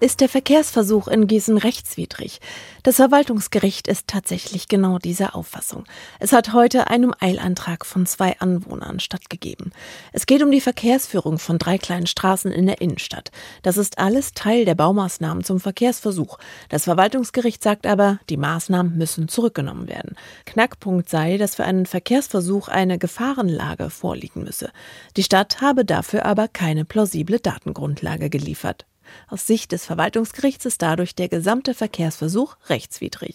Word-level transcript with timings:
Ist 0.00 0.22
der 0.22 0.30
Verkehrsversuch 0.30 1.08
in 1.08 1.26
Gießen 1.26 1.58
rechtswidrig? 1.58 2.40
Das 2.82 2.96
Verwaltungsgericht 2.96 3.86
ist 3.86 4.06
tatsächlich 4.06 4.66
genau 4.66 4.98
dieser 4.98 5.36
Auffassung. 5.36 5.84
Es 6.18 6.32
hat 6.32 6.54
heute 6.54 6.86
einem 6.86 7.12
Eilantrag 7.20 7.84
von 7.84 8.06
zwei 8.06 8.40
Anwohnern 8.40 8.98
stattgegeben. 8.98 9.72
Es 10.14 10.24
geht 10.24 10.42
um 10.42 10.50
die 10.50 10.62
Verkehrsführung 10.62 11.38
von 11.38 11.58
drei 11.58 11.76
kleinen 11.76 12.06
Straßen 12.06 12.50
in 12.50 12.64
der 12.64 12.80
Innenstadt. 12.80 13.30
Das 13.60 13.76
ist 13.76 13.98
alles 13.98 14.32
Teil 14.32 14.64
der 14.64 14.74
Baumaßnahmen 14.74 15.44
zum 15.44 15.60
Verkehrsversuch. 15.60 16.38
Das 16.70 16.84
Verwaltungsgericht 16.84 17.62
sagt 17.62 17.86
aber, 17.86 18.20
die 18.30 18.38
Maßnahmen 18.38 18.96
müssen 18.96 19.28
zurückgenommen 19.28 19.86
werden. 19.86 20.16
Knackpunkt 20.46 21.10
sei, 21.10 21.36
dass 21.36 21.56
für 21.56 21.64
einen 21.64 21.84
Verkehrsversuch 21.84 22.68
eine 22.68 22.96
Gefahrenlage 22.96 23.90
vorliegen 23.90 24.44
müsse. 24.44 24.70
Die 25.18 25.24
Stadt 25.24 25.60
habe 25.60 25.84
dafür 25.84 26.24
aber 26.24 26.48
keine 26.48 26.86
plausible 26.86 27.38
Datengrundlage 27.38 28.30
geliefert. 28.30 28.86
Aus 29.28 29.46
Sicht 29.46 29.72
des 29.72 29.86
Verwaltungsgerichts 29.86 30.66
ist 30.66 30.82
dadurch 30.82 31.14
der 31.14 31.28
gesamte 31.28 31.74
Verkehrsversuch 31.74 32.56
rechtswidrig. 32.68 33.34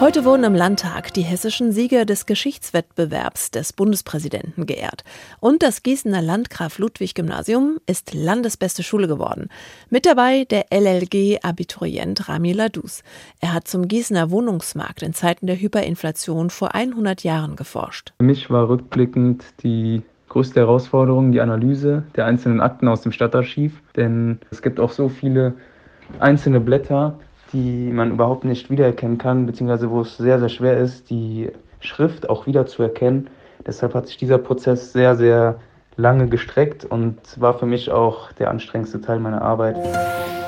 Heute 0.00 0.24
wurden 0.24 0.44
im 0.44 0.54
Landtag 0.54 1.12
die 1.14 1.22
hessischen 1.22 1.72
Sieger 1.72 2.04
des 2.04 2.26
Geschichtswettbewerbs 2.26 3.50
des 3.52 3.72
Bundespräsidenten 3.72 4.66
geehrt. 4.66 5.04
Und 5.40 5.62
das 5.62 5.82
Gießener 5.82 6.22
Landgraf 6.22 6.78
Ludwig 6.78 7.14
Gymnasium 7.14 7.78
ist 7.86 8.14
landesbeste 8.14 8.82
Schule 8.82 9.06
geworden. 9.08 9.48
Mit 9.90 10.06
dabei 10.06 10.44
der 10.44 10.66
LLG-Abiturient 10.70 12.28
Rami 12.28 12.52
Ladus. 12.52 13.02
Er 13.40 13.52
hat 13.52 13.68
zum 13.68 13.88
Gießener 13.88 14.30
Wohnungsmarkt 14.30 15.02
in 15.02 15.14
Zeiten 15.14 15.46
der 15.46 15.56
Hyperinflation 15.56 16.50
vor 16.50 16.74
100 16.74 17.22
Jahren 17.22 17.56
geforscht. 17.56 18.12
Für 18.18 18.24
mich 18.24 18.50
war 18.50 18.68
rückblickend 18.68 19.44
die 19.62 20.02
größte 20.32 20.60
Herausforderung 20.60 21.30
die 21.30 21.42
Analyse 21.42 22.04
der 22.16 22.24
einzelnen 22.24 22.62
Akten 22.62 22.88
aus 22.88 23.02
dem 23.02 23.12
Stadtarchiv, 23.12 23.82
denn 23.96 24.38
es 24.50 24.62
gibt 24.62 24.80
auch 24.80 24.90
so 24.90 25.10
viele 25.10 25.52
einzelne 26.20 26.58
Blätter, 26.58 27.18
die 27.52 27.90
man 27.92 28.12
überhaupt 28.12 28.44
nicht 28.44 28.70
wiedererkennen 28.70 29.18
kann, 29.18 29.44
beziehungsweise 29.44 29.90
wo 29.90 30.00
es 30.00 30.16
sehr, 30.16 30.38
sehr 30.38 30.48
schwer 30.48 30.78
ist, 30.78 31.10
die 31.10 31.50
Schrift 31.80 32.30
auch 32.30 32.46
wieder 32.46 32.64
zu 32.64 32.82
erkennen. 32.82 33.28
Deshalb 33.66 33.94
hat 33.94 34.06
sich 34.06 34.16
dieser 34.16 34.38
Prozess 34.38 34.94
sehr, 34.94 35.16
sehr 35.16 35.56
lange 35.96 36.28
gestreckt 36.28 36.86
und 36.86 37.18
war 37.38 37.58
für 37.58 37.66
mich 37.66 37.90
auch 37.90 38.32
der 38.32 38.50
anstrengendste 38.50 39.02
Teil 39.02 39.18
meiner 39.18 39.42
Arbeit. 39.42 39.76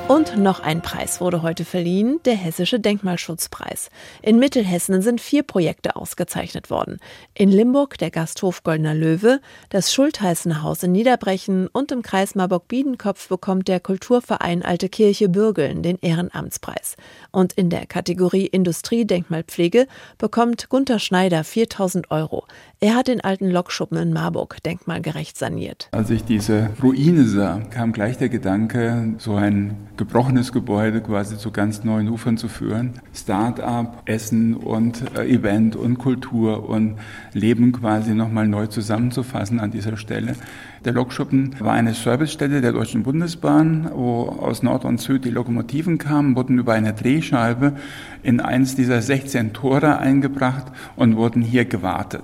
Und 0.07 0.37
noch 0.37 0.59
ein 0.59 0.83
Preis 0.83 1.19
wurde 1.19 1.41
heute 1.41 1.65
verliehen, 1.65 2.19
der 2.25 2.35
Hessische 2.35 2.79
Denkmalschutzpreis. 2.79 3.89
In 4.21 4.37
Mittelhessen 4.37 5.01
sind 5.01 5.19
vier 5.19 5.41
Projekte 5.41 5.95
ausgezeichnet 5.95 6.69
worden. 6.69 6.99
In 7.33 7.49
Limburg 7.49 7.97
der 7.97 8.11
Gasthof 8.11 8.61
Goldener 8.61 8.93
Löwe, 8.93 9.39
das 9.69 9.91
Schultheißenhaus 9.91 10.83
in 10.83 10.91
Niederbrechen 10.91 11.67
und 11.69 11.91
im 11.91 12.03
Kreis 12.03 12.35
Marburg-Biedenkopf 12.35 13.29
bekommt 13.29 13.67
der 13.67 13.79
Kulturverein 13.79 14.61
Alte 14.61 14.89
Kirche 14.89 15.27
Bürgeln 15.27 15.81
den 15.81 15.97
Ehrenamtspreis. 15.97 16.97
Und 17.31 17.53
in 17.53 17.71
der 17.71 17.87
Kategorie 17.87 18.45
Industrie-Denkmalpflege 18.45 19.87
bekommt 20.19 20.69
Gunther 20.69 20.99
Schneider 20.99 21.43
4000 21.43 22.11
Euro. 22.11 22.45
Er 22.79 22.93
hat 22.93 23.07
den 23.07 23.21
alten 23.21 23.49
Lokschuppen 23.49 23.97
in 23.97 24.13
Marburg 24.13 24.61
denkmalgerecht 24.61 25.35
saniert. 25.35 25.89
Als 25.91 26.11
ich 26.11 26.23
diese 26.23 26.69
Ruine 26.83 27.23
sah, 27.23 27.61
kam 27.71 27.91
gleich 27.91 28.19
der 28.19 28.29
Gedanke, 28.29 29.15
so 29.17 29.33
ein 29.33 29.75
gebrochenes 29.97 30.51
Gebäude 30.51 31.01
quasi 31.01 31.37
zu 31.37 31.51
ganz 31.51 31.83
neuen 31.83 32.09
Ufern 32.09 32.37
zu 32.37 32.47
führen. 32.47 32.93
Start-up, 33.13 34.03
Essen 34.05 34.55
und 34.55 35.03
äh, 35.17 35.27
Event 35.27 35.75
und 35.75 35.97
Kultur 35.97 36.67
und 36.69 36.95
Leben 37.33 37.71
quasi 37.71 38.13
nochmal 38.13 38.47
neu 38.47 38.67
zusammenzufassen 38.67 39.59
an 39.59 39.71
dieser 39.71 39.97
Stelle. 39.97 40.35
Der 40.83 40.93
Lokschuppen 40.93 41.55
war 41.59 41.73
eine 41.73 41.93
Servicestelle 41.93 42.61
der 42.61 42.71
Deutschen 42.71 43.03
Bundesbahn, 43.03 43.89
wo 43.93 44.23
aus 44.23 44.63
Nord 44.63 44.85
und 44.85 45.01
Süd 45.01 45.25
die 45.25 45.31
Lokomotiven 45.31 45.97
kamen, 45.97 46.35
wurden 46.35 46.59
über 46.59 46.73
eine 46.73 46.93
Drehscheibe 46.93 47.73
in 48.21 48.39
eins 48.39 48.75
dieser 48.75 49.01
16 49.01 49.53
Tore 49.53 49.97
eingebracht 49.97 50.65
und 50.95 51.15
wurden 51.15 51.41
hier 51.41 51.65
gewartet. 51.65 52.23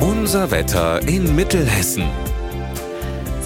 Unser 0.00 0.50
Wetter 0.50 1.06
in 1.06 1.36
Mittelhessen. 1.36 2.04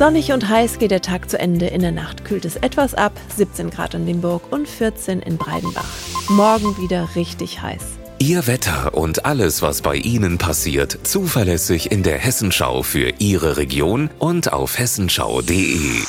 Sonnig 0.01 0.33
und 0.33 0.49
heiß 0.49 0.79
geht 0.79 0.93
der 0.93 1.03
Tag 1.03 1.29
zu 1.29 1.39
Ende. 1.39 1.67
In 1.67 1.83
der 1.83 1.93
Nacht 1.93 2.25
kühlt 2.25 2.47
es 2.47 2.57
etwas 2.57 2.95
ab. 2.95 3.13
17 3.37 3.69
Grad 3.69 3.93
in 3.93 4.07
Limburg 4.07 4.51
und 4.51 4.67
14 4.67 5.21
in 5.21 5.37
Breidenbach. 5.37 5.85
Morgen 6.31 6.75
wieder 6.79 7.11
richtig 7.17 7.61
heiß. 7.61 7.83
Ihr 8.19 8.47
Wetter 8.47 8.95
und 8.95 9.27
alles, 9.27 9.61
was 9.61 9.83
bei 9.83 9.97
Ihnen 9.97 10.39
passiert, 10.39 11.01
zuverlässig 11.03 11.93
in 11.93 12.03
der 12.03 12.17
Hessenschau 12.17 12.83
für 12.83 13.13
Ihre 13.19 13.59
Region 13.59 14.09
und 14.19 14.55
auf 14.55 14.79
hessenschau.de. 14.79 16.01